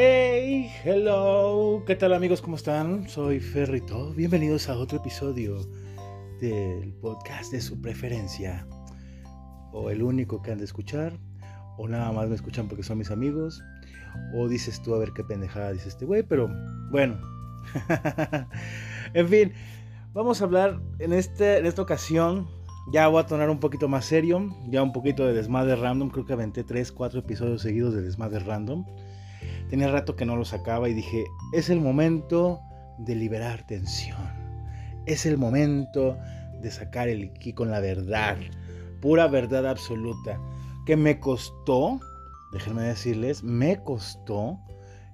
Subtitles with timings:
[0.00, 2.40] Hey, hello, ¿qué tal amigos?
[2.40, 3.08] ¿Cómo están?
[3.08, 4.14] Soy Ferrito.
[4.14, 5.58] Bienvenidos a otro episodio
[6.40, 8.64] del podcast de su preferencia.
[9.72, 11.18] O el único que han de escuchar,
[11.78, 13.60] o nada más me escuchan porque son mis amigos,
[14.36, 16.48] o dices tú a ver qué pendejada dice este güey, pero
[16.92, 17.20] bueno.
[19.14, 19.52] en fin,
[20.12, 22.46] vamos a hablar en, este, en esta ocasión.
[22.92, 26.10] Ya voy a tonar un poquito más serio, ya un poquito de desmadre random.
[26.10, 28.84] Creo que aventé 3, 4 episodios seguidos de desmadre random.
[29.70, 32.60] Tenía rato que no lo sacaba y dije, es el momento
[32.98, 34.18] de liberar tensión.
[35.06, 36.16] Es el momento
[36.60, 38.36] de sacar el ki con la verdad,
[39.00, 40.40] pura verdad absoluta,
[40.86, 42.00] que me costó,
[42.52, 44.58] déjenme decirles, me costó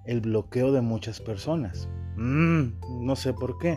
[0.05, 1.89] el bloqueo de muchas personas.
[2.17, 3.77] Mm, no sé por qué.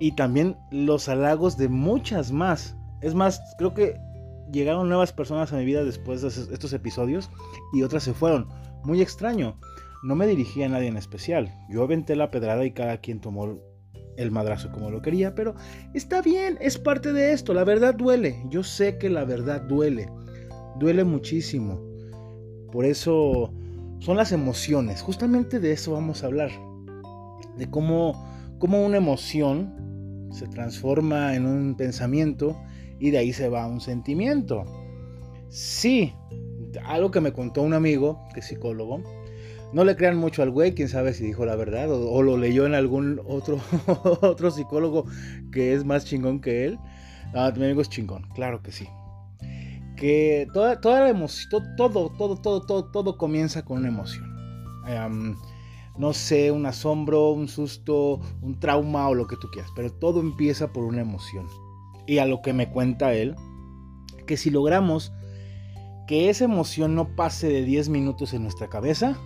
[0.00, 2.76] Y también los halagos de muchas más.
[3.00, 4.00] Es más, creo que
[4.50, 7.30] llegaron nuevas personas a mi vida después de estos episodios
[7.72, 8.48] y otras se fueron.
[8.82, 9.56] Muy extraño
[10.04, 11.50] no me dirigía a nadie en especial.
[11.70, 13.58] Yo aventé la pedrada y cada quien tomó
[14.18, 15.54] el madrazo como lo quería, pero
[15.94, 17.54] está bien, es parte de esto.
[17.54, 18.44] La verdad duele.
[18.50, 20.10] Yo sé que la verdad duele.
[20.78, 21.80] Duele muchísimo.
[22.70, 23.54] Por eso
[24.00, 25.00] son las emociones.
[25.00, 26.50] Justamente de eso vamos a hablar.
[27.56, 32.60] De cómo, cómo una emoción se transforma en un pensamiento
[33.00, 34.64] y de ahí se va a un sentimiento.
[35.48, 36.12] Sí,
[36.84, 39.02] algo que me contó un amigo, que es psicólogo,
[39.74, 42.64] no le crean mucho al güey, quién sabe si dijo la verdad o, lo leyó
[42.64, 43.58] en algún otro,
[44.22, 45.04] otro psicólogo
[45.50, 46.78] que es más chingón que él.
[47.34, 48.88] Ah, mi amigo es chingón, claro que sí.
[49.96, 54.30] Que toda, toda la emoción, todo, todo, todo, todo, todo comienza con una emoción.
[55.98, 60.20] no sé, un asombro, un susto, un trauma o lo que tú quieras, pero todo
[60.20, 61.48] empieza por una emoción.
[62.06, 63.34] Y a lo que me cuenta él,
[64.26, 65.12] que si logramos
[66.06, 69.16] que esa emoción no pase de 10 minutos en nuestra cabeza,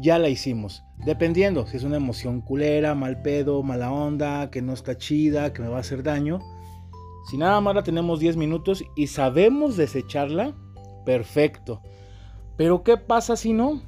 [0.00, 0.84] ya la hicimos.
[1.04, 5.62] Dependiendo si es una emoción culera, mal pedo, mala onda, que no está chida, que
[5.62, 6.40] me va a hacer daño.
[7.30, 10.54] Si nada más la tenemos 10 minutos y sabemos desecharla,
[11.04, 11.82] perfecto.
[12.56, 13.82] Pero ¿qué pasa si no?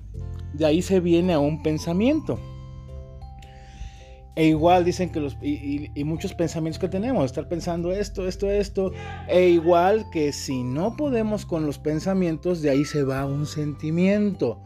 [0.52, 2.38] De ahí se viene a un pensamiento.
[4.34, 8.48] E igual dicen que los y, y, muchos pensamientos que tenemos, estar pensando esto, esto,
[8.48, 8.92] esto,
[9.26, 14.60] e igual que si no podemos con los pensamientos, de ahí se va un sentimiento.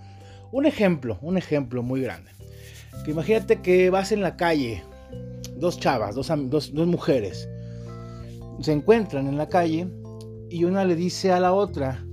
[0.53, 2.31] Un ejemplo, un ejemplo muy grande.
[3.05, 4.85] Que imagínate que vas en la calle,
[5.57, 7.49] dos chavas, dos, mujeres,
[8.61, 9.89] se encuentran en la calle
[10.51, 12.05] y una le dice a la otra,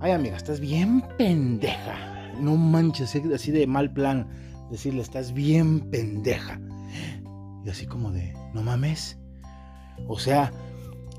[0.00, 2.32] ay amiga, estás bien pendeja.
[2.40, 4.26] No manches, así de mal plan,
[4.70, 6.58] decirle, estás bien pendeja.
[7.64, 9.18] Y así como de, no mames.
[10.08, 10.50] O sea,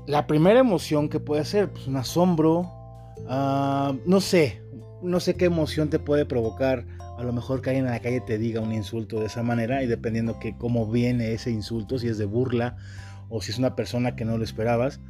[0.06, 2.70] la primera emoción que puede ser, pues un asombro,
[3.28, 4.63] ah, no sé,
[5.04, 6.86] no sé qué emoción te puede provocar.
[7.18, 9.82] A lo mejor que alguien en la calle te diga un insulto de esa manera
[9.82, 12.76] y dependiendo que cómo viene ese insulto, si es de burla
[13.28, 15.00] o si es una persona que no lo esperabas.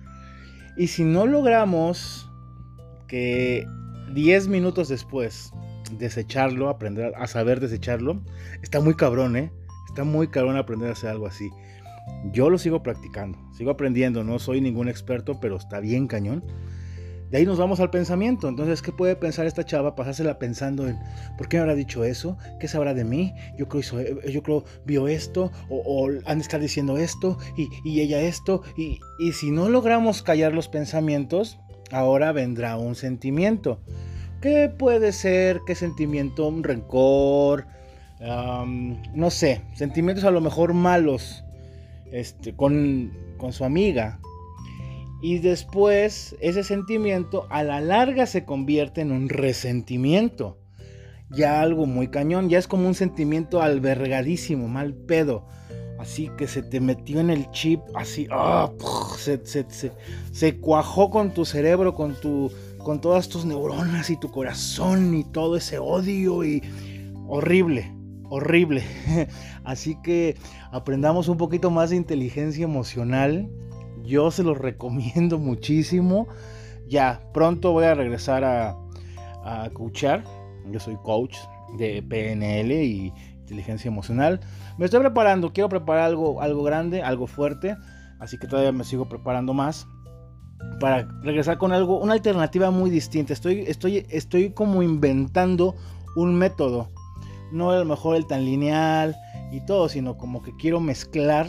[0.77, 2.29] Y si no logramos
[3.07, 3.67] que
[4.13, 5.53] 10 minutos después
[5.99, 8.23] desecharlo, aprender a saber desecharlo,
[8.63, 9.53] está muy cabrón, ¿eh?
[9.89, 11.51] Está muy cabrón aprender a hacer algo así.
[12.33, 16.45] Yo lo sigo practicando, sigo aprendiendo, no soy ningún experto, pero está bien cañón.
[17.35, 18.49] De ahí nos vamos al pensamiento.
[18.49, 19.97] Entonces, ¿qué puede pensar esta chava?
[19.97, 20.97] Pasársela pensando en
[21.37, 22.39] ¿por qué me habrá dicho eso?
[22.61, 23.35] ¿Qué sabrá de mí?
[23.59, 28.21] Yo creo, hizo, yo creo vio esto, o, han de estar diciendo esto, y, ella
[28.21, 28.63] esto.
[28.77, 29.01] Y,
[29.33, 31.59] si no logramos callar los pensamientos,
[31.91, 33.81] ahora vendrá un sentimiento.
[34.41, 35.63] ¿Qué puede ser?
[35.67, 36.47] ¿Qué sentimiento?
[36.47, 37.67] Un rencor.
[38.21, 41.43] no sé, sentimientos a lo mejor malos
[42.13, 44.21] este, con, con su amiga,
[45.25, 50.59] y después ese sentimiento a la larga se convierte en un resentimiento.
[51.31, 55.47] Ya algo muy cañón, ya es como un sentimiento albergadísimo, mal pedo.
[55.99, 58.71] Así que se te metió en el chip, así, ah,
[60.31, 65.25] se, cuajó con tu cerebro, con, tu, con todas tus neuronas y tu corazón y
[65.25, 66.63] todo ese odio y
[67.27, 67.91] horrible,
[68.29, 68.85] horrible.
[69.65, 70.37] Así que
[70.71, 73.49] aprendamos un poquito más de inteligencia emocional
[74.05, 76.29] yo se los recomiendo muchísimo.
[76.87, 78.77] Ya, pronto voy a regresar a,
[79.45, 80.25] a coachar.
[80.71, 81.37] Yo soy coach
[81.79, 84.41] de PNL y inteligencia emocional.
[84.79, 87.77] Me estoy preparando, quiero preparar algo, algo grande, algo fuerte.
[88.21, 89.87] Así que todavía me sigo preparando más
[90.81, 93.33] para regresar con algo, una alternativa muy distinta.
[93.33, 95.75] Estoy, estoy, estoy como inventando
[96.17, 96.91] un método.
[97.53, 99.17] No a lo mejor el tan lineal
[99.53, 101.47] y todo, sino como que quiero mezclar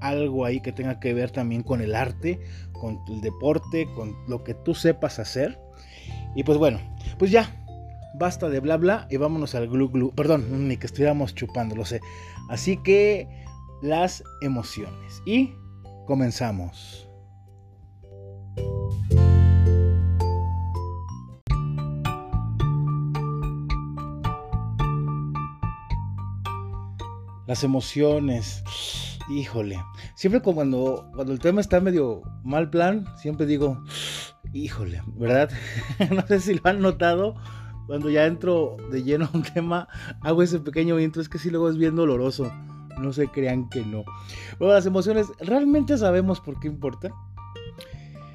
[0.00, 2.40] algo ahí que tenga que ver también con el arte,
[2.72, 5.60] con el deporte, con lo que tú sepas hacer.
[6.34, 6.80] Y pues bueno,
[7.18, 7.54] pues ya,
[8.18, 10.12] basta de bla bla y vámonos al glu glu.
[10.14, 12.00] Perdón, ni que estuviéramos chupando, lo sé.
[12.48, 13.28] Así que
[13.82, 15.22] las emociones.
[15.26, 15.54] Y
[16.06, 17.08] comenzamos.
[27.50, 28.62] Las emociones.
[29.28, 29.76] Híjole.
[30.14, 33.82] Siempre cuando, cuando el tema está medio mal plan, siempre digo,
[34.52, 35.50] híjole, ¿verdad?
[36.12, 37.34] no sé si lo han notado.
[37.88, 39.88] Cuando ya entro de lleno a un tema,
[40.20, 41.20] hago ese pequeño intro.
[41.20, 42.52] Es que si luego es bien doloroso.
[43.00, 44.04] No se crean que no.
[44.60, 47.10] Bueno, las emociones, ¿realmente sabemos por qué importan?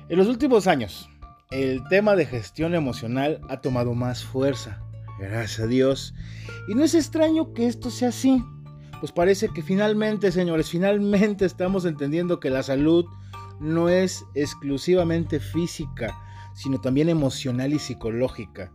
[0.10, 1.10] En los últimos años,
[1.52, 4.82] el tema de gestión emocional ha tomado más fuerza.
[5.20, 6.14] Gracias a Dios.
[6.68, 8.44] Y no es extraño que esto sea así
[9.00, 13.06] pues parece que finalmente, señores, finalmente estamos entendiendo que la salud
[13.60, 16.18] no es exclusivamente física,
[16.54, 18.72] sino también emocional y psicológica.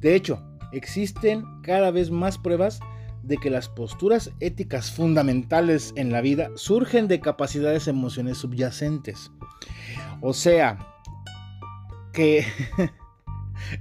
[0.00, 0.42] De hecho,
[0.72, 2.80] existen cada vez más pruebas
[3.22, 9.30] de que las posturas éticas fundamentales en la vida surgen de capacidades emocionales subyacentes.
[10.20, 10.78] O sea,
[12.12, 12.44] que...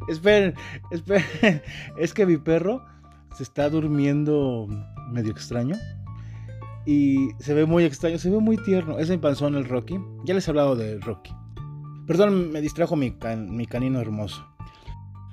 [0.07, 0.53] esperen,
[0.91, 1.61] esperen,
[1.97, 2.85] es que mi perro
[3.35, 4.67] se está durmiendo
[5.11, 5.75] medio extraño.
[6.85, 8.97] Y se ve muy extraño, se ve muy tierno.
[8.97, 9.99] Es mi panzón el Rocky.
[10.25, 11.31] Ya les he hablado de Rocky.
[12.07, 13.15] Perdón, me distrajo mi,
[13.49, 14.45] mi canino hermoso.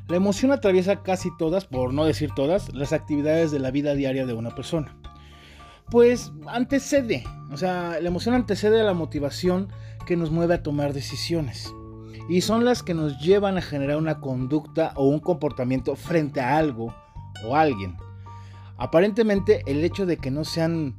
[0.09, 4.27] La emoción atraviesa casi todas, por no decir todas, las actividades de la vida diaria
[4.27, 4.97] de una persona.
[5.91, 9.69] Pues antecede, o sea, la emoción antecede a la motivación
[10.07, 11.73] que nos mueve a tomar decisiones.
[12.29, 16.59] Y son las que nos llevan a generar una conducta o un comportamiento frente a
[16.59, 16.95] algo
[17.45, 17.97] o alguien.
[18.77, 20.97] Aparentemente el hecho de que no sean,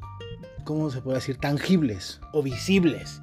[0.65, 3.21] ¿cómo se puede decir?, tangibles o visibles,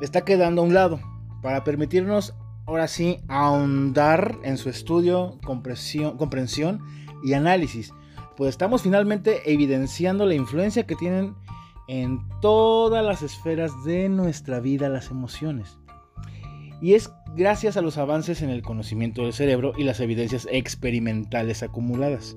[0.00, 1.00] está quedando a un lado
[1.42, 2.34] para permitirnos
[2.66, 6.80] ahora sí ahondar en su estudio, comprensión
[7.22, 7.92] y análisis,
[8.36, 11.34] pues estamos finalmente evidenciando la influencia que tienen
[11.86, 15.78] en todas las esferas de nuestra vida las emociones.
[16.80, 21.62] Y es gracias a los avances en el conocimiento del cerebro y las evidencias experimentales
[21.62, 22.36] acumuladas,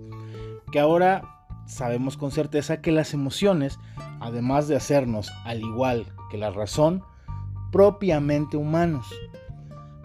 [0.71, 1.23] que ahora
[1.65, 3.79] sabemos con certeza que las emociones,
[4.19, 7.03] además de hacernos, al igual que la razón,
[7.71, 9.07] propiamente humanos,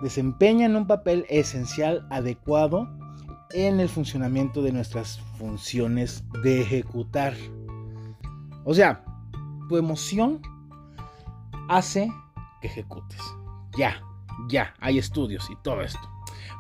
[0.03, 2.89] desempeñan un papel esencial adecuado
[3.53, 7.35] en el funcionamiento de nuestras funciones de ejecutar.
[8.65, 9.05] O sea,
[9.69, 10.41] tu emoción
[11.69, 12.11] hace
[12.61, 13.21] que ejecutes.
[13.77, 14.03] Ya,
[14.49, 16.01] ya, hay estudios y todo esto.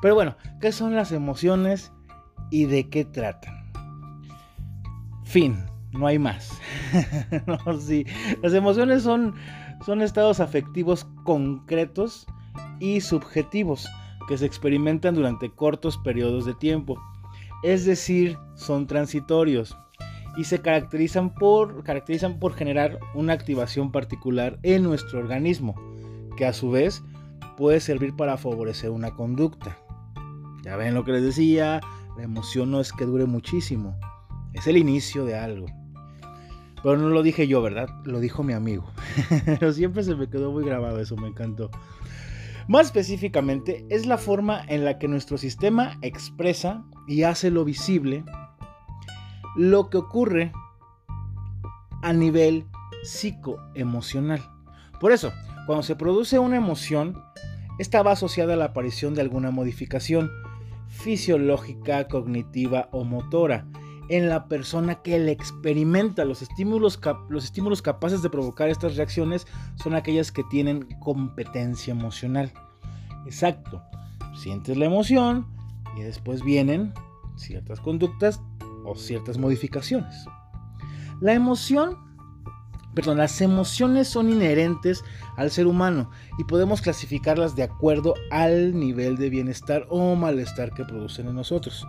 [0.01, 1.93] Pero bueno, ¿qué son las emociones
[2.51, 3.73] y de qué tratan?
[5.25, 6.59] Fin, no hay más.
[8.43, 9.35] Las emociones son,
[9.87, 12.27] son estados afectivos concretos
[12.81, 13.89] y subjetivos
[14.29, 17.01] que se experimentan durante cortos periodos de tiempo.
[17.63, 19.77] Es decir, son transitorios
[20.37, 25.75] y se caracterizan por, caracterizan por generar una activación particular en nuestro organismo,
[26.37, 27.05] que a su vez
[27.57, 29.79] puede servir para favorecer una conducta.
[30.63, 31.81] Ya ven lo que les decía,
[32.17, 33.99] la emoción no es que dure muchísimo,
[34.53, 35.67] es el inicio de algo.
[36.83, 37.89] Pero no lo dije yo, ¿verdad?
[38.05, 38.85] Lo dijo mi amigo.
[39.45, 41.71] Pero siempre se me quedó muy grabado eso, me encantó.
[42.69, 48.25] Más específicamente, es la forma en la que nuestro sistema expresa y hace lo visible
[49.57, 50.53] lo que ocurre
[52.03, 52.67] a nivel
[53.03, 54.43] psicoemocional.
[55.01, 55.33] Por eso,
[55.67, 57.23] cuando se produce una emoción,
[57.79, 60.31] esta va asociada a la aparición de alguna modificación
[60.89, 63.67] fisiológica, cognitiva o motora
[64.09, 66.25] en la persona que le experimenta.
[66.25, 72.53] Los estímulos, los estímulos capaces de provocar estas reacciones son aquellas que tienen competencia emocional.
[73.25, 73.83] Exacto.
[74.35, 75.47] Sientes la emoción
[75.97, 76.93] y después vienen
[77.37, 78.41] ciertas conductas
[78.85, 80.27] o ciertas modificaciones.
[81.21, 81.97] La emoción,
[82.95, 85.05] perdón, las emociones son inherentes
[85.37, 90.85] al ser humano y podemos clasificarlas de acuerdo al nivel de bienestar o malestar que
[90.85, 91.87] producen en nosotros.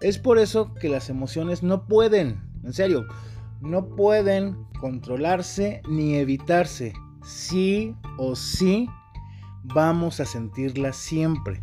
[0.00, 3.06] Es por eso que las emociones no pueden, en serio,
[3.60, 6.92] no pueden controlarse ni evitarse.
[7.24, 8.88] Sí o sí
[9.62, 11.60] vamos a sentirlas siempre.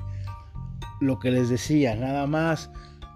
[0.99, 2.71] Lo que les decía, nada más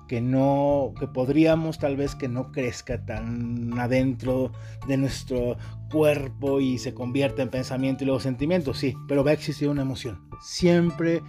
[0.07, 4.51] que no, que podríamos tal vez que no crezca tan adentro
[4.87, 5.57] de nuestro
[5.91, 9.81] cuerpo y se convierta en pensamiento y luego sentimiento, sí, pero va a existir una
[9.81, 10.27] emoción.
[10.41, 11.21] Siempre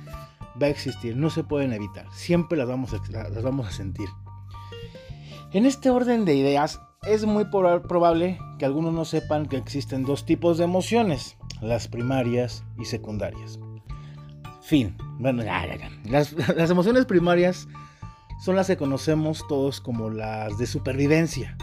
[0.61, 4.09] va a existir, no se pueden evitar, siempre las vamos a, las vamos a sentir.
[5.52, 10.26] En este orden de ideas, es muy probable que algunos no sepan que existen dos
[10.26, 13.59] tipos de emociones, las primarias y secundarias.
[14.61, 14.97] Fin.
[15.21, 15.45] Bueno,
[16.04, 17.68] Las, las emociones primarias
[18.38, 21.57] son las que conocemos todos como las de supervivencia,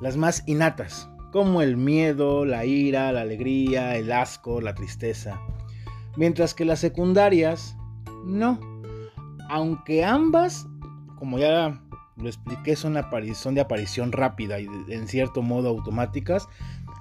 [0.00, 5.40] las más innatas, como el miedo, la ira, la alegría, el asco, la tristeza.
[6.16, 7.76] Mientras que las secundarias,
[8.24, 8.60] no.
[9.48, 10.66] Aunque ambas,
[11.18, 11.82] como ya
[12.16, 16.48] lo expliqué, son, de aparición rápida y en cierto modo automáticas,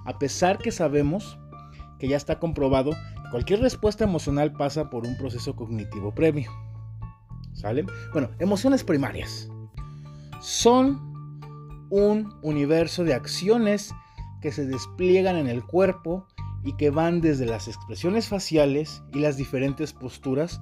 [0.05, 1.37] a pesar que sabemos
[1.99, 2.91] que ya está comprobado
[3.29, 6.51] cualquier respuesta emocional pasa por un proceso cognitivo previo.
[8.11, 9.49] Bueno, emociones primarias.
[10.41, 11.11] Son
[11.89, 13.93] un universo de acciones
[14.41, 16.25] que se despliegan en el cuerpo
[16.63, 20.61] y que van desde las expresiones faciales y las diferentes posturas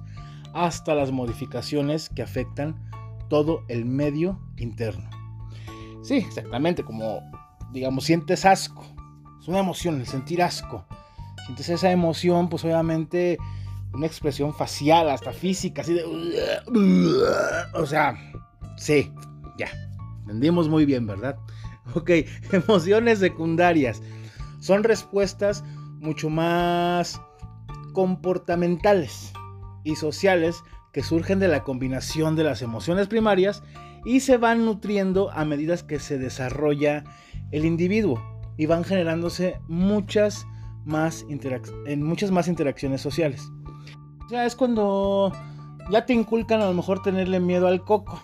[0.54, 2.90] hasta las modificaciones que afectan
[3.28, 5.08] todo el medio interno.
[6.02, 7.20] Sí, exactamente, como
[7.72, 8.84] digamos, sientes asco.
[9.40, 10.84] Es una emoción, el sentir asco.
[11.46, 13.38] Sientes esa emoción, pues obviamente
[13.92, 16.04] una expresión facial, hasta física, así de...
[17.74, 18.16] O sea,
[18.76, 19.12] sí,
[19.58, 19.68] ya.
[20.22, 21.36] Entendimos muy bien, ¿verdad?
[21.94, 22.10] Ok,
[22.52, 24.00] emociones secundarias.
[24.60, 25.64] Son respuestas
[25.98, 27.20] mucho más
[27.92, 29.32] comportamentales
[29.82, 33.64] y sociales que surgen de la combinación de las emociones primarias
[34.04, 37.04] y se van nutriendo a medida que se desarrolla
[37.50, 38.22] el individuo
[38.56, 40.46] y van generándose muchas
[40.84, 41.24] más,
[41.86, 43.50] en muchas más interacciones sociales.
[44.30, 45.32] Sea, es cuando
[45.90, 48.22] ya te inculcan a lo mejor tenerle miedo al coco,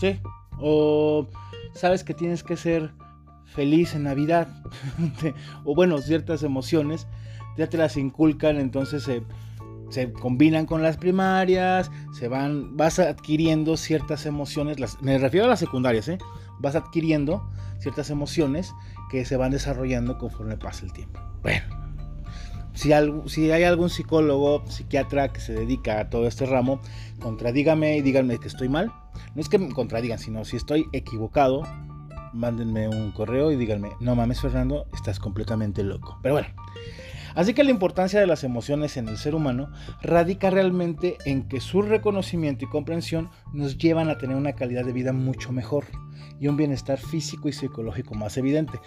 [0.00, 0.18] ¿sí?
[0.60, 1.28] O
[1.74, 2.90] sabes que tienes que ser
[3.44, 4.48] feliz en Navidad,
[5.64, 7.06] o bueno, ciertas emociones,
[7.56, 9.22] ya te las inculcan, entonces se,
[9.90, 15.50] se, combinan con las primarias, se van, vas adquiriendo ciertas emociones, las, me refiero a
[15.50, 16.18] las secundarias, ¿eh?
[16.58, 18.74] vas adquiriendo ciertas emociones
[19.08, 21.20] que se van desarrollando conforme pasa el tiempo.
[21.42, 21.87] Bueno,
[22.78, 22.92] si,
[23.26, 26.80] si, hay algún psicólogo, psiquiatra que se dedica a todo este ramo,
[27.18, 28.92] contradígame y díganme que estoy mal.
[29.34, 31.64] No es que me contradigan, sino si estoy equivocado,
[32.32, 36.20] mándenme un correo y díganme, no mames Fernando, estás completamente loco.
[36.22, 36.48] Pero bueno,
[37.34, 41.60] así que la importancia de las emociones en el ser humano radica realmente en que
[41.60, 45.84] su reconocimiento y comprensión nos llevan a tener una calidad de vida mucho mejor
[46.40, 48.80] y un bienestar físico y psicológico más evidente.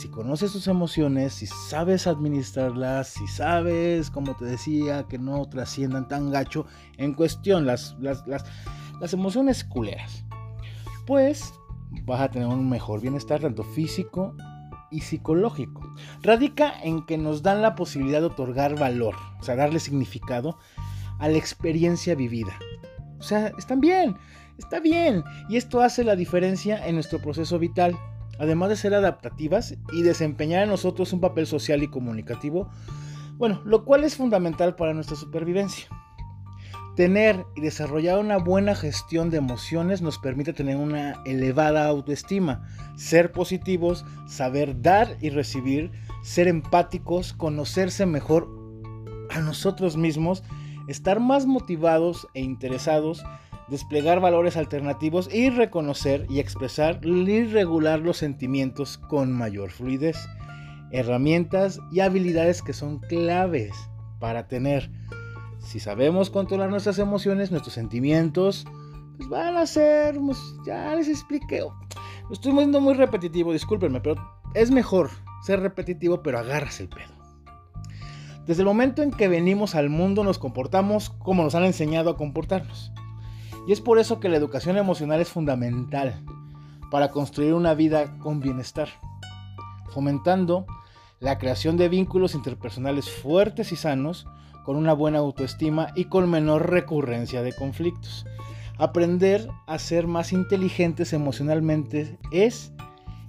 [0.00, 6.08] Si conoces tus emociones, si sabes administrarlas, si sabes, como te decía, que no trasciendan
[6.08, 6.66] tan gacho
[6.98, 8.44] en cuestión las, las, las,
[9.00, 10.24] las emociones culeras,
[11.06, 11.54] pues
[12.04, 14.34] vas a tener un mejor bienestar tanto físico
[14.90, 15.94] y psicológico.
[16.22, 20.58] Radica en que nos dan la posibilidad de otorgar valor, o sea, darle significado
[21.18, 22.54] a la experiencia vivida.
[23.18, 24.16] O sea, están bien,
[24.60, 25.24] está bien.
[25.48, 27.98] Y esto hace la diferencia en nuestro proceso vital.
[28.38, 32.70] Además de ser adaptativas y desempeñar en nosotros un papel social y comunicativo,
[33.36, 35.88] bueno, lo cual es fundamental para nuestra supervivencia.
[36.96, 43.32] Tener y desarrollar una buena gestión de emociones nos permite tener una elevada autoestima, ser
[43.32, 45.90] positivos, saber dar y recibir,
[46.22, 48.48] ser empáticos, conocerse mejor
[49.30, 50.42] a nosotros mismos,
[50.88, 53.22] estar más motivados e interesados,
[53.70, 60.16] desplegar valores alternativos y reconocer y expresar y regular los sentimientos con mayor fluidez.
[60.90, 63.72] Herramientas y habilidades que son claves
[64.18, 64.90] para tener
[65.60, 68.66] si sabemos controlar nuestras emociones, nuestros sentimientos,
[69.16, 71.62] pues van a ser, pues, ya les expliqué.
[72.30, 74.16] Estoy viendo muy repetitivo, discúlpenme, pero
[74.54, 75.10] es mejor
[75.42, 77.14] ser repetitivo, pero agarras el pedo.
[78.46, 82.16] Desde el momento en que venimos al mundo nos comportamos como nos han enseñado a
[82.16, 82.92] comportarnos.
[83.66, 86.22] Y es por eso que la educación emocional es fundamental
[86.90, 88.88] para construir una vida con bienestar,
[89.90, 90.66] fomentando
[91.20, 94.26] la creación de vínculos interpersonales fuertes y sanos
[94.64, 98.26] con una buena autoestima y con menor recurrencia de conflictos.
[98.78, 102.72] Aprender a ser más inteligentes emocionalmente es,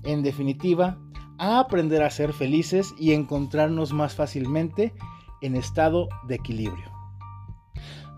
[0.03, 0.97] en definitiva,
[1.38, 4.93] a aprender a ser felices y encontrarnos más fácilmente
[5.41, 7.00] en estado de equilibrio.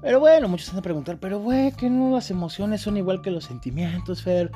[0.03, 3.31] Pero bueno, muchos van a preguntar, pero güey, que no las emociones son igual que
[3.31, 4.51] los sentimientos, Fer.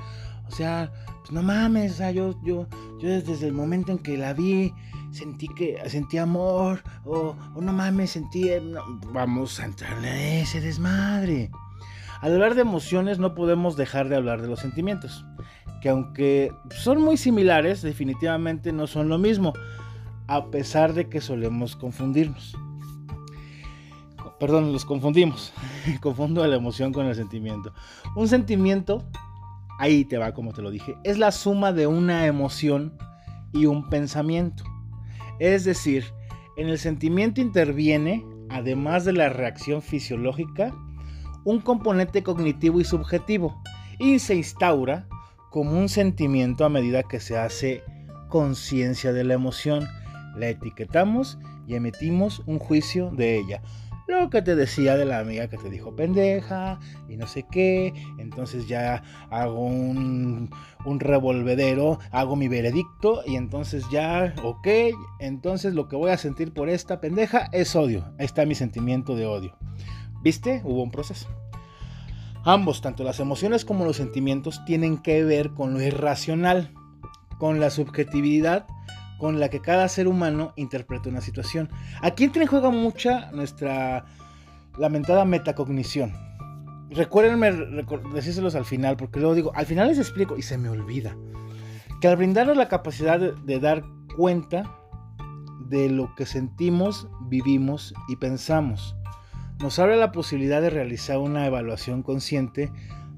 [0.45, 2.67] O sea, pues no mames, o sea, yo, yo,
[2.99, 4.73] yo desde el momento en que la vi,
[5.11, 8.49] sentí que sentí amor, o, no mames, sentí,
[9.13, 11.49] vamos a entrarle a ese desmadre.
[12.19, 15.25] Al hablar de emociones no podemos dejar de hablar de los sentimientos,
[15.81, 19.53] que aunque son muy similares, definitivamente no son lo mismo,
[20.27, 22.53] a pesar de que solemos confundirnos.
[24.39, 25.53] Perdón, los confundimos.
[26.01, 27.73] Confundo la emoción con el sentimiento.
[28.15, 29.03] Un sentimiento,
[29.79, 32.97] ahí te va como te lo dije, es la suma de una emoción
[33.53, 34.63] y un pensamiento.
[35.39, 36.05] Es decir,
[36.55, 40.73] en el sentimiento interviene, además de la reacción fisiológica,
[41.43, 43.61] un componente cognitivo y subjetivo,
[43.99, 45.07] y se instaura
[45.49, 47.83] como un sentimiento a medida que se hace
[48.29, 49.87] conciencia de la emoción.
[50.35, 53.61] La etiquetamos y emitimos un juicio de ella.
[54.07, 57.93] Lo que te decía de la amiga que te dijo pendeja y no sé qué.
[58.17, 60.49] Entonces ya hago un,
[60.85, 64.67] revolvedero, hago mi veredicto y entonces ya, ok.
[65.19, 68.05] Entonces lo que voy a sentir por esta pendeja es odio.
[68.17, 69.57] Ahí está mi sentimiento de odio.
[70.23, 70.61] ¿Viste?
[70.63, 71.27] Hubo un proceso.
[72.45, 76.73] Ambos, tanto las emociones como los sentimientos, tienen que ver con lo irracional,
[77.39, 78.67] con la subjetividad
[79.17, 81.69] con la que cada ser humano interpreta una situación.
[82.01, 84.05] Aquí entra en juego mucha nuestra
[84.77, 86.13] lamentada metacognición.
[86.89, 87.51] Recuérdenme
[88.13, 91.15] decírselos al final, porque luego digo, al final les explico y se me olvida.
[91.99, 93.83] Que al brindarnos la capacidad de, de dar
[94.15, 94.63] cuenta
[95.67, 98.95] de lo que sentimos, vivimos y pensamos,
[99.59, 102.71] nos abre la posibilidad de realizar una evaluación consciente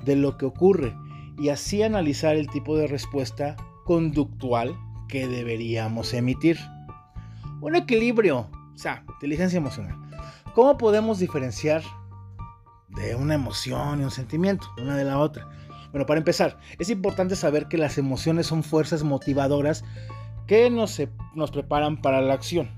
[0.06, 0.96] de lo que ocurre
[1.38, 4.76] y así analizar el tipo de respuesta conductual
[5.10, 6.58] que deberíamos emitir.
[7.60, 9.98] Un equilibrio, o sea, inteligencia emocional.
[10.54, 11.84] ¿Cómo podemos diferenciar
[12.90, 15.50] de una emoción y un sentimiento, una de la otra?
[15.92, 19.84] Bueno, para empezar, es importante saber que las emociones son fuerzas motivadoras
[20.48, 21.02] que nos,
[21.36, 22.70] nos preparan para la acción,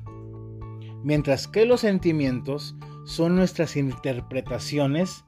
[1.03, 5.23] mientras que los sentimientos son nuestras interpretaciones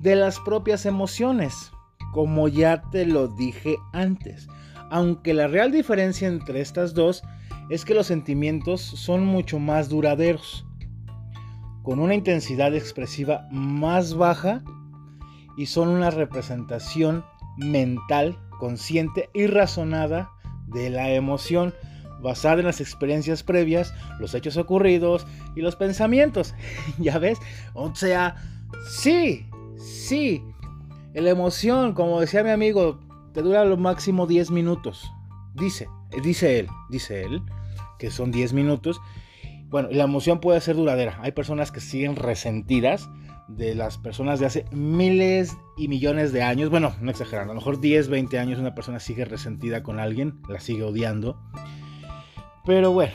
[0.00, 1.72] de las propias emociones,
[2.12, 4.48] como ya te lo dije antes
[4.94, 7.24] aunque la real diferencia entre estas dos
[7.68, 10.64] es que los sentimientos son mucho más duraderos,
[11.82, 14.62] con una intensidad expresiva más baja
[15.56, 17.24] y son una representación
[17.56, 20.30] mental, consciente y razonada
[20.68, 21.74] de la emoción
[22.22, 26.54] basada en las experiencias previas, los hechos ocurridos y los pensamientos.
[27.00, 27.40] ¿Ya ves?
[27.72, 28.36] O sea,
[28.88, 29.44] sí,
[29.76, 30.44] sí.
[31.14, 33.00] La emoción, como decía mi amigo,
[33.34, 35.12] te dura lo máximo 10 minutos.
[35.54, 35.88] Dice,
[36.22, 37.42] dice él, dice él,
[37.98, 39.00] que son 10 minutos.
[39.66, 41.18] Bueno, la emoción puede ser duradera.
[41.20, 43.10] Hay personas que siguen resentidas
[43.48, 46.70] de las personas de hace miles y millones de años.
[46.70, 50.40] Bueno, no exagerando, a lo mejor 10, 20 años una persona sigue resentida con alguien,
[50.48, 51.36] la sigue odiando.
[52.64, 53.12] Pero bueno,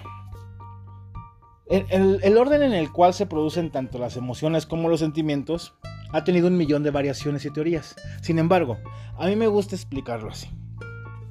[1.70, 5.76] el, orden en el cual se producen tanto las emociones como los sentimientos
[6.12, 7.96] ha tenido un millón de variaciones y teorías.
[8.22, 8.78] Sin embargo,
[9.18, 10.50] a mí me gusta explicarlo así.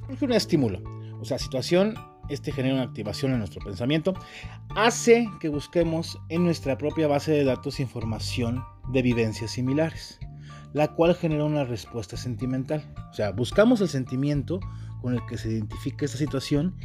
[0.09, 0.81] Es un estímulo,
[1.19, 1.95] o sea, situación,
[2.29, 4.13] este genera una activación en nuestro pensamiento,
[4.75, 10.19] hace que busquemos en nuestra propia base de datos información de vivencias similares,
[10.73, 12.83] la cual genera una respuesta sentimental.
[13.11, 14.59] O sea, buscamos el sentimiento
[15.01, 16.75] con el que se identifica esta situación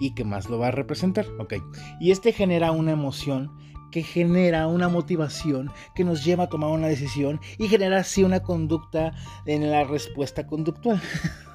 [0.00, 1.26] y que más lo va a representar.
[1.38, 1.54] Ok.
[2.00, 3.50] Y este genera una emoción
[3.92, 8.40] que genera una motivación que nos lleva a tomar una decisión y genera así una
[8.40, 9.12] conducta
[9.46, 11.00] en la respuesta conductual.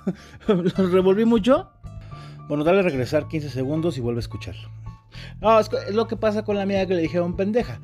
[0.48, 1.70] ¿Lo revolví mucho?
[2.48, 4.70] Bueno, dale a regresar 15 segundos y vuelve a escucharlo.
[5.42, 7.82] No, es, lo que pasa con la amiga que le dijeron pendeja.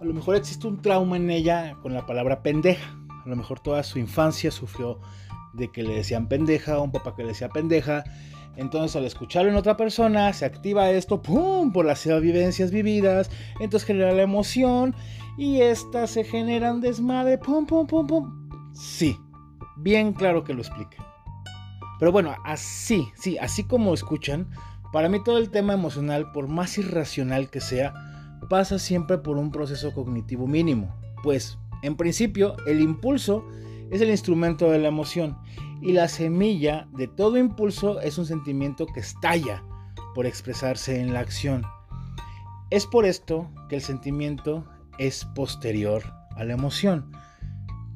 [0.00, 2.96] A lo mejor existe un trauma en ella con la palabra pendeja.
[3.24, 4.98] A lo mejor toda su infancia sufrió
[5.52, 8.02] de que le decían pendeja, un papá que le decía pendeja,
[8.60, 13.86] entonces al escucharlo en otra persona se activa esto, ¡pum!, por las vivencias vividas, entonces
[13.86, 14.94] genera la emoción
[15.38, 18.50] y estas se generan desmadre, ¡pum, pum, pum, pum!
[18.74, 19.16] Sí,
[19.78, 20.98] bien claro que lo explique.
[21.98, 24.50] Pero bueno, así, sí, así como escuchan,
[24.92, 27.94] para mí todo el tema emocional, por más irracional que sea,
[28.50, 30.94] pasa siempre por un proceso cognitivo mínimo.
[31.22, 33.42] Pues, en principio, el impulso
[33.90, 35.38] es el instrumento de la emoción
[35.82, 39.62] y la semilla de todo impulso es un sentimiento que estalla
[40.14, 41.64] por expresarse en la acción.
[42.70, 44.64] Es por esto que el sentimiento
[44.98, 46.02] es posterior
[46.36, 47.10] a la emoción.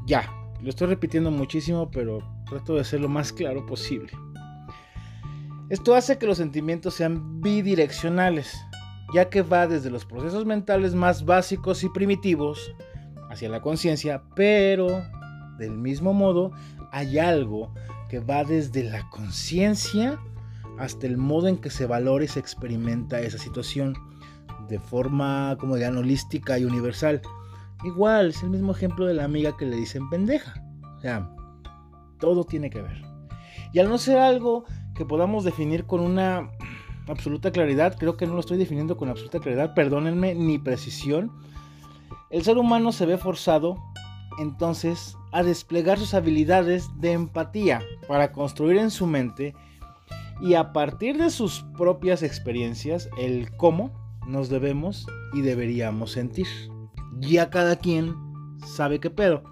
[0.06, 4.12] Ya, lo estoy repitiendo muchísimo, pero trato de ser lo más claro posible.
[5.70, 8.56] Esto hace que los sentimientos sean bidireccionales,
[9.14, 12.74] ya que va desde los procesos mentales más básicos y primitivos
[13.30, 15.02] hacia la conciencia, pero
[15.58, 16.52] del mismo modo
[16.94, 17.74] hay algo
[18.08, 20.16] que va desde la conciencia
[20.78, 23.94] hasta el modo en que se valora y se experimenta esa situación
[24.68, 27.20] de forma como de holística y universal.
[27.84, 30.54] Igual, es el mismo ejemplo de la amiga que le dicen pendeja.
[30.96, 31.28] O sea,
[32.20, 33.02] todo tiene que ver.
[33.72, 36.48] Y al no ser algo que podamos definir con una
[37.08, 41.32] absoluta claridad, creo que no lo estoy definiendo con absoluta claridad, perdónenme, ni precisión,
[42.30, 43.82] el ser humano se ve forzado
[44.38, 49.54] entonces a desplegar sus habilidades de empatía para construir en su mente
[50.40, 53.92] y a partir de sus propias experiencias el cómo
[54.26, 56.46] nos debemos y deberíamos sentir.
[57.18, 58.14] Ya cada quien
[58.66, 59.44] sabe qué pedo.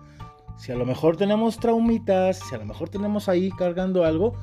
[0.56, 4.34] Si a lo mejor tenemos traumitas, si a lo mejor tenemos ahí cargando algo,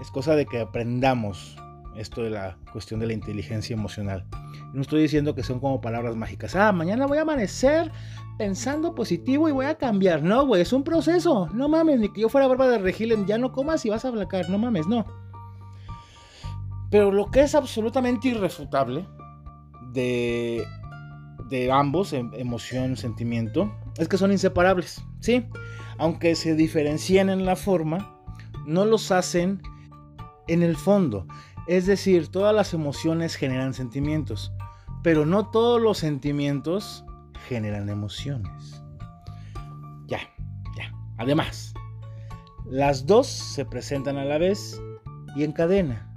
[0.00, 1.56] es cosa de que aprendamos
[1.96, 4.26] esto de la cuestión de la inteligencia emocional.
[4.72, 6.54] No estoy diciendo que son como palabras mágicas.
[6.54, 7.90] Ah, mañana voy a amanecer
[8.36, 10.22] pensando positivo y voy a cambiar.
[10.22, 11.48] No, güey, es un proceso.
[11.52, 14.08] No mames, ni que yo fuera barba de Regilen, ya no comas y vas a
[14.08, 14.48] aplacar.
[14.50, 15.04] No mames, no.
[16.90, 19.06] Pero lo que es absolutamente irrefutable
[19.92, 20.64] de,
[21.48, 25.46] de ambos, em, emoción, sentimiento, es que son inseparables, ¿sí?
[25.98, 28.16] Aunque se diferencien en la forma,
[28.66, 29.60] no los hacen
[30.46, 31.26] en el fondo.
[31.68, 34.52] Es decir, todas las emociones generan sentimientos,
[35.02, 37.04] pero no todos los sentimientos
[37.46, 38.82] generan emociones.
[40.06, 40.20] Ya,
[40.78, 40.90] ya.
[41.18, 41.74] Además,
[42.64, 44.80] las dos se presentan a la vez
[45.36, 46.10] y en cadena,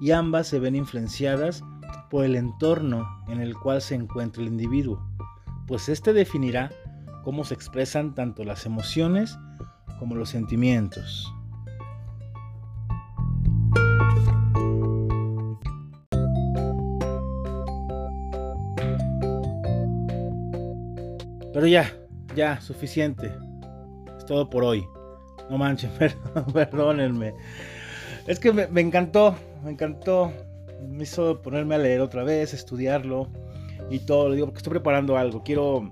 [0.00, 1.62] y ambas se ven influenciadas
[2.10, 5.00] por el entorno en el cual se encuentra el individuo,
[5.68, 6.72] pues este definirá
[7.22, 9.38] cómo se expresan tanto las emociones
[10.00, 11.32] como los sentimientos.
[21.56, 21.90] Pero ya,
[22.34, 23.32] ya, suficiente.
[24.18, 24.86] Es todo por hoy.
[25.48, 25.90] No manchen,
[26.52, 27.32] perdónenme.
[28.26, 30.30] Es que me, encantó, me encantó.
[30.86, 33.28] Me hizo ponerme a leer otra vez, estudiarlo
[33.88, 34.28] y todo.
[34.28, 35.42] Lo digo porque estoy preparando algo.
[35.44, 35.90] Quiero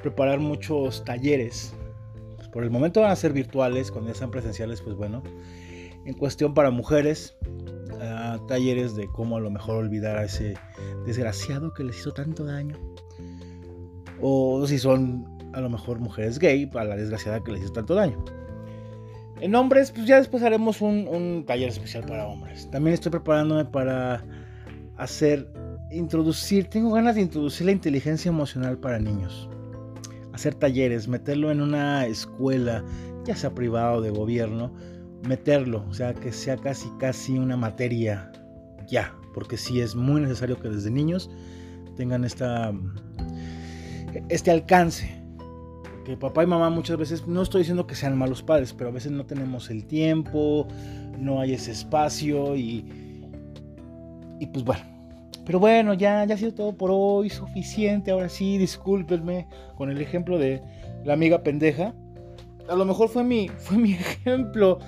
[0.00, 1.74] preparar muchos talleres.
[2.36, 5.24] Pues por el momento van a ser virtuales, cuando ya sean presenciales, pues bueno.
[6.04, 7.36] En cuestión para mujeres,
[8.00, 10.54] ah, talleres de cómo a lo mejor olvidar a ese
[11.04, 12.89] desgraciado que les hizo tanto daño
[14.20, 17.94] o si son a lo mejor mujeres gay, a la desgraciada que les hizo tanto
[17.94, 18.22] daño.
[19.40, 22.70] En hombres, pues ya después haremos un, taller especial para hombres.
[22.70, 24.22] También estoy preparándome para
[24.96, 25.50] hacer,
[25.90, 29.48] introducir, tengo ganas de introducir la inteligencia emocional para niños.
[30.34, 32.84] Hacer talleres, meterlo en una escuela,
[33.24, 34.72] ya sea privada o de gobierno,
[35.26, 38.30] meterlo, o sea, que sea casi, casi una materia
[38.86, 41.30] ya, porque sí es muy necesario que desde niños
[41.96, 42.72] tengan esta
[44.28, 45.20] este alcance.
[46.04, 48.92] Que papá y mamá muchas veces, no estoy diciendo que sean malos padres, pero a
[48.92, 50.66] veces no tenemos el tiempo,
[51.18, 52.84] no hay ese espacio y,
[54.38, 54.82] y pues bueno.
[55.44, 58.10] Pero bueno, ya, ya ha sido todo por hoy, suficiente.
[58.10, 59.46] Ahora sí, discúlpenme
[59.76, 60.62] con el ejemplo de
[61.04, 61.94] la amiga pendeja.
[62.68, 64.78] A lo mejor fue mi, fue mi ejemplo,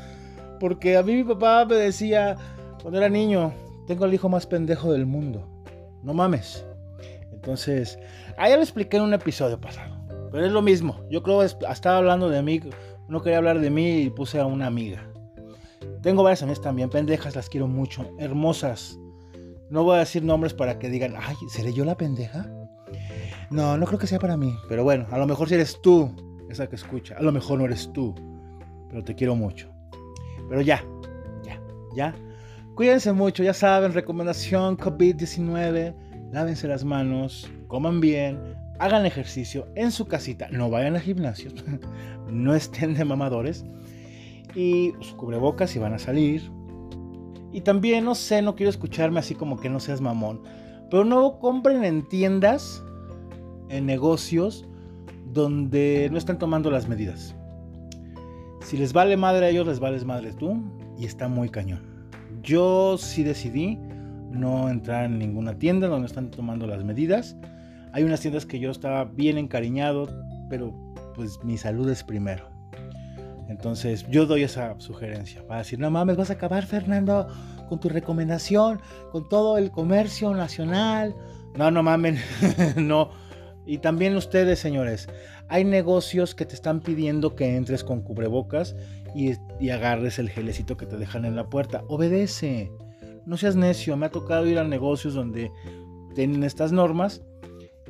[0.61, 2.37] porque a mí mi papá me decía
[2.81, 3.53] cuando era niño,
[3.87, 5.49] tengo el hijo más pendejo del mundo.
[6.03, 6.65] No mames.
[7.43, 7.99] Entonces,
[8.39, 9.97] ahí lo expliqué en un episodio pasado.
[10.31, 11.01] Pero es lo mismo.
[11.11, 12.61] Yo creo que estaba hablando de mí.
[13.09, 15.05] No quería hablar de mí y puse a una amiga.
[16.03, 18.97] Tengo varias amigas también, pendejas, las quiero mucho, hermosas.
[19.71, 22.49] No voy a decir nombres para que digan, ay, ¿seré yo la pendeja?
[23.51, 24.57] No, no creo que sea para mí.
[24.69, 26.15] Pero bueno, a lo mejor si eres tú,
[26.49, 27.17] esa que escucha.
[27.17, 28.15] A lo mejor no eres tú.
[28.89, 29.69] Pero te quiero mucho.
[30.49, 30.85] Pero ya,
[31.43, 31.61] ya,
[31.97, 32.15] ya.
[32.77, 35.95] Cuídense mucho, ya saben, recomendación COVID-19
[36.33, 38.39] lávense las manos, coman bien,
[38.79, 41.51] hagan ejercicio en su casita, no vayan al gimnasio,
[42.31, 43.65] no estén de mamadores
[44.55, 46.51] y su cubrebocas si van a salir.
[47.53, 50.43] Y también, no sé, no quiero escucharme así como que no seas mamón,
[50.91, 52.83] pero no compren en tiendas,
[53.69, 54.67] en negocios,
[55.33, 57.35] donde no están tomando las medidas.
[58.65, 60.63] Si les vale madre a ellos, les vales madre tú
[60.99, 62.07] y está muy cañón.
[62.43, 63.79] Yo sí decidí
[64.33, 67.37] no entrar en ninguna tienda donde están tomando las medidas.
[67.93, 70.09] Hay unas tiendas que yo estaba bien encariñado,
[70.49, 70.75] pero
[71.15, 72.49] pues mi salud es primero.
[73.49, 75.43] Entonces yo doy esa sugerencia.
[75.43, 77.29] Va a decir, no mames, vas a acabar Fernando
[77.69, 81.15] con tu recomendación, con todo el comercio nacional.
[81.57, 82.19] No, no mamen,
[82.77, 83.11] no.
[83.67, 85.09] Y también ustedes, señores,
[85.49, 88.75] hay negocios que te están pidiendo que entres con cubrebocas
[89.15, 91.85] y, y agarres el gelecito que te dejan en la puerta.
[91.89, 92.73] Obedece
[93.27, 95.51] no seas necio, me ha tocado ir a negocios donde
[96.15, 97.23] tienen estas normas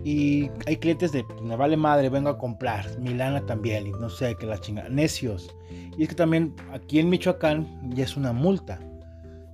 [0.05, 4.35] y hay clientes de, me vale madre, vengo a comprar, Milana también, y no sé,
[4.37, 5.55] que la chinga, necios.
[5.97, 8.81] Y es que también aquí en Michoacán ya es una multa,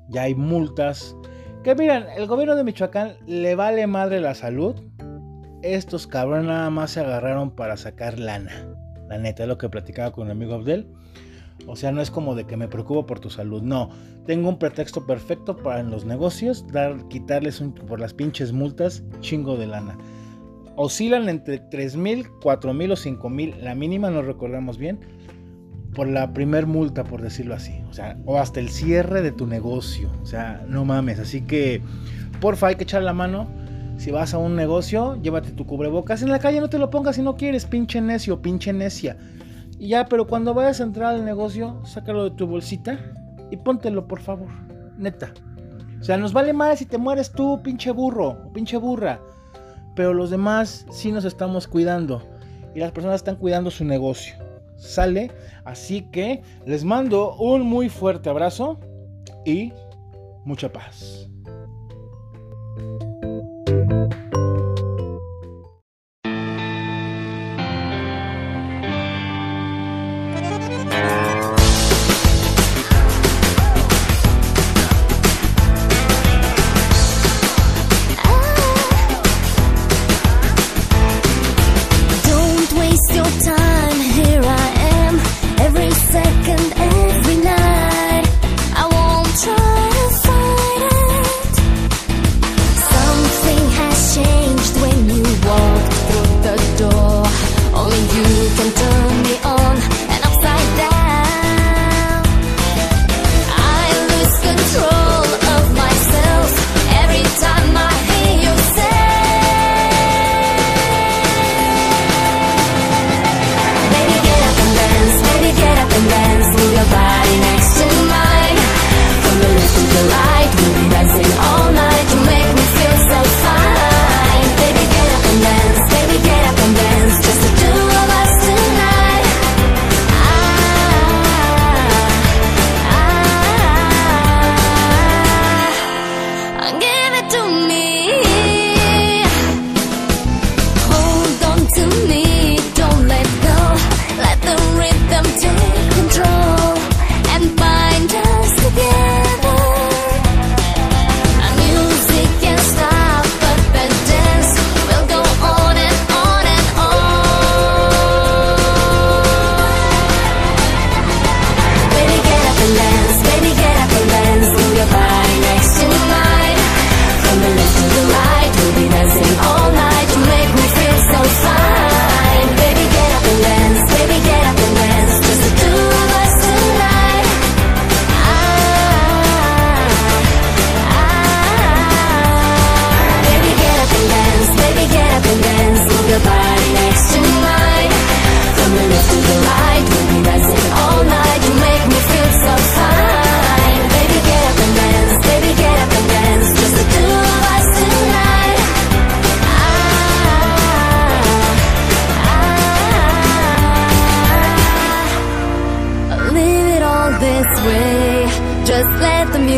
[0.08, 1.14] ya hay multas.
[1.64, 4.74] Que miren, el gobierno de Michoacán le vale madre la salud.
[5.62, 8.52] Estos cabrones nada más se agarraron para sacar lana.
[9.08, 10.86] La neta, es lo que platicaba con el amigo Abdel.
[11.66, 13.90] O sea, no es como de que me preocupo por tu salud, no.
[14.26, 19.56] Tengo un pretexto perfecto para en los negocios dar, quitarles por las pinches multas chingo
[19.56, 19.98] de lana.
[20.76, 25.00] Oscilan entre 3 mil, 4 mil o 5 mil, la mínima no recordamos bien,
[25.94, 27.82] por la primer multa, por decirlo así.
[27.90, 30.10] O sea, o hasta el cierre de tu negocio.
[30.22, 31.18] O sea, no mames.
[31.18, 31.82] Así que,
[32.40, 33.48] porfa, hay que echar la mano.
[33.96, 36.22] Si vas a un negocio, llévate tu cubrebocas.
[36.22, 39.16] En la calle no te lo pongas si no quieres, pinche necio, pinche necia.
[39.78, 42.98] Y ya, pero cuando vayas a entrar al negocio, sácalo de tu bolsita
[43.50, 44.48] y póntelo, por favor.
[44.96, 45.32] Neta.
[46.00, 49.20] O sea, nos vale más si te mueres tú, pinche burro, pinche burra.
[49.94, 52.22] Pero los demás sí nos estamos cuidando.
[52.74, 54.34] Y las personas están cuidando su negocio.
[54.76, 55.30] Sale.
[55.64, 58.78] Así que les mando un muy fuerte abrazo
[59.44, 59.72] y
[60.44, 61.27] mucha paz.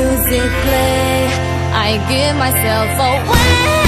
[0.01, 1.29] music play
[1.87, 3.81] I give myself away.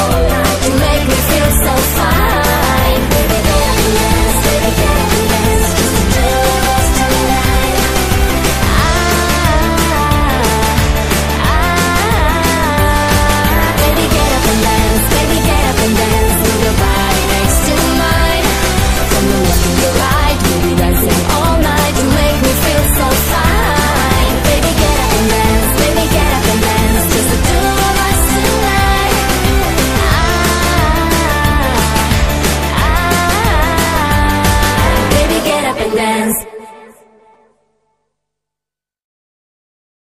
[0.00, 0.62] All night.
[0.84, 3.02] Make me feel so fine.
[3.12, 5.17] Baby, baby, yes, baby,